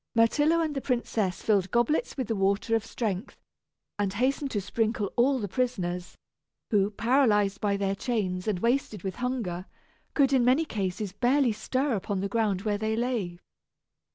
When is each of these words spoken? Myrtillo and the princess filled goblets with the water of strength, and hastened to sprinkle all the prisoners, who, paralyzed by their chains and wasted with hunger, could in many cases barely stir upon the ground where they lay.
Myrtillo 0.15 0.61
and 0.61 0.73
the 0.73 0.81
princess 0.81 1.43
filled 1.43 1.69
goblets 1.69 2.17
with 2.17 2.27
the 2.27 2.35
water 2.35 2.75
of 2.75 2.83
strength, 2.83 3.37
and 3.99 4.13
hastened 4.13 4.49
to 4.49 4.59
sprinkle 4.59 5.13
all 5.15 5.37
the 5.37 5.47
prisoners, 5.47 6.17
who, 6.71 6.89
paralyzed 6.89 7.61
by 7.61 7.77
their 7.77 7.93
chains 7.93 8.47
and 8.47 8.61
wasted 8.61 9.03
with 9.03 9.17
hunger, 9.17 9.67
could 10.15 10.33
in 10.33 10.43
many 10.43 10.65
cases 10.65 11.13
barely 11.13 11.51
stir 11.51 11.93
upon 11.93 12.19
the 12.19 12.27
ground 12.27 12.63
where 12.63 12.79
they 12.79 12.95
lay. 12.95 13.37